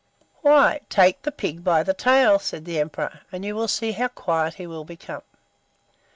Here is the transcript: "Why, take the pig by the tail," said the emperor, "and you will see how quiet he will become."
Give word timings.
"Why, 0.41 0.79
take 0.89 1.21
the 1.21 1.31
pig 1.31 1.63
by 1.63 1.83
the 1.83 1.93
tail," 1.93 2.39
said 2.39 2.65
the 2.65 2.79
emperor, 2.79 3.19
"and 3.31 3.45
you 3.45 3.53
will 3.55 3.67
see 3.67 3.91
how 3.91 4.07
quiet 4.07 4.55
he 4.55 4.65
will 4.65 4.83
become." 4.83 5.21